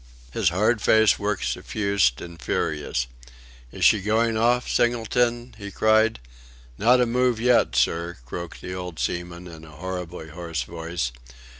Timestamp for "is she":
3.71-4.01